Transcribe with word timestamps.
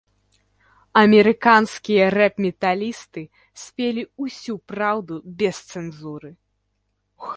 Амерыканскія 1.01 2.05
рэп-металісты 2.17 3.21
спелі 3.65 4.03
ўсю 4.25 4.55
праўду 4.73 5.15
без 5.43 5.55
цэнзуры. 5.75 6.29